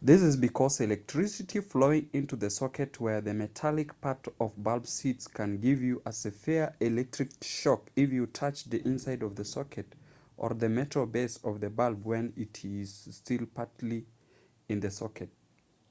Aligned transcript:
this 0.00 0.22
is 0.22 0.36
because 0.36 0.78
electricity 0.80 1.60
flowing 1.60 2.08
into 2.12 2.36
the 2.36 2.48
socket 2.48 3.00
where 3.00 3.20
the 3.20 3.34
metallic 3.34 4.00
part 4.00 4.28
of 4.38 4.52
bulb 4.62 4.86
sits 4.86 5.26
can 5.26 5.58
give 5.60 5.82
you 5.82 6.00
a 6.06 6.12
severe 6.12 6.72
electric 6.78 7.30
shock 7.42 7.90
if 7.96 8.12
you 8.12 8.26
touch 8.28 8.62
the 8.70 8.80
inside 8.86 9.24
of 9.24 9.34
the 9.34 9.44
socket 9.44 9.96
or 10.36 10.50
the 10.54 10.68
metal 10.68 11.04
base 11.04 11.36
of 11.38 11.60
the 11.60 11.68
bulb 11.68 12.04
while 12.04 12.30
it 12.36 12.64
is 12.64 13.08
still 13.10 13.44
partly 13.56 14.06
in 14.68 14.78
the 14.78 14.90
socket 14.92 15.30